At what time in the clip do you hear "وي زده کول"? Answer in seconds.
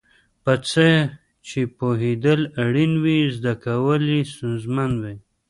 3.03-4.01